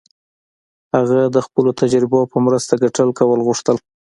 هغه 0.95 1.19
د 1.35 1.37
خپلو 1.45 1.69
تجربو 1.81 2.19
په 2.31 2.37
مرسته 2.45 2.73
ګټه 2.83 3.03
کول 3.19 3.39
غوښتل. 3.47 3.77